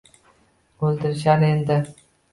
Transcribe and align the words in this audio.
O’ldirishar 0.89 1.47
endi 1.49 1.79